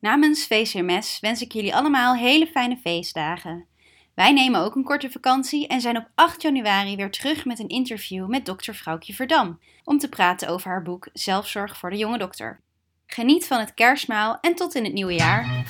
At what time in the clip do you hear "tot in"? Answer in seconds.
14.54-14.84